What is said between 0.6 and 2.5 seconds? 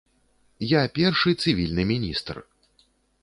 Я першы цывільны міністр.